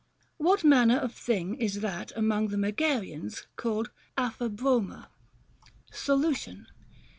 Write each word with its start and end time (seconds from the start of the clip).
What 0.37 0.63
manner 0.63 0.97
of 0.97 1.13
thing 1.13 1.53
is 1.57 1.81
that 1.81 2.11
among 2.15 2.47
the 2.47 2.57
Megarians 2.57 3.45
called 3.55 3.91
άφάβρωμα? 4.17 5.09
Solution. 5.91 6.65